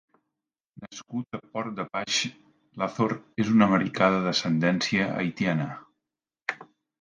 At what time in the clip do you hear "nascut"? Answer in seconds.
0.85-1.37